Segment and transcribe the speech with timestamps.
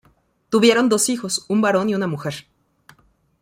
[0.49, 2.47] Tuvieron dos hijos, un varón y una mujer.